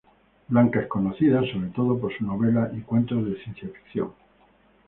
Blanca 0.47 0.79
es 0.81 0.87
conocida, 0.87 1.41
sobre 1.41 1.67
todo, 1.69 1.95
por 1.99 2.11
sus 2.11 2.25
novelas 2.25 2.71
y 2.75 2.81
cuentos 2.81 3.23
de 3.23 3.35
ciencia 3.43 3.69
ficción. 3.69 4.11